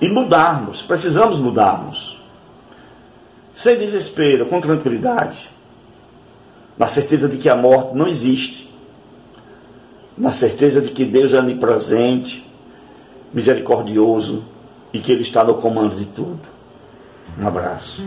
e 0.00 0.08
mudarmos, 0.08 0.82
precisamos 0.82 1.38
mudarmos. 1.38 2.19
Sem 3.60 3.76
desespero, 3.76 4.46
com 4.46 4.58
tranquilidade, 4.58 5.50
na 6.78 6.88
certeza 6.88 7.28
de 7.28 7.36
que 7.36 7.46
a 7.46 7.54
morte 7.54 7.94
não 7.94 8.08
existe, 8.08 8.72
na 10.16 10.32
certeza 10.32 10.80
de 10.80 10.88
que 10.88 11.04
Deus 11.04 11.34
é 11.34 11.40
onipresente, 11.40 12.42
misericordioso 13.34 14.42
e 14.94 14.98
que 14.98 15.12
Ele 15.12 15.20
está 15.20 15.44
no 15.44 15.56
comando 15.56 15.94
de 15.94 16.06
tudo. 16.06 16.40
Um 17.38 17.46
abraço. 17.46 18.02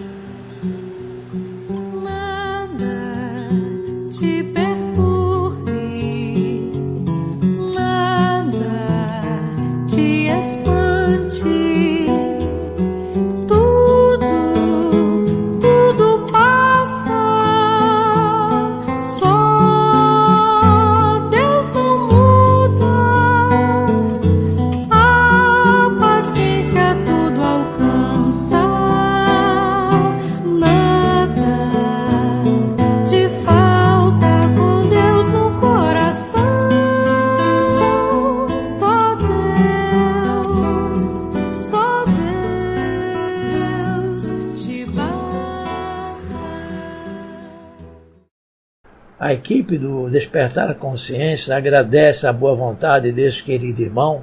A 49.34 49.36
equipe 49.36 49.80
do 49.80 50.12
Despertar 50.12 50.70
a 50.70 50.76
Consciência 50.76 51.58
agradece 51.58 52.28
a 52.28 52.32
boa 52.32 52.54
vontade 52.54 53.12
desse 53.12 53.44
querido 53.44 53.82
irmão 53.82 54.22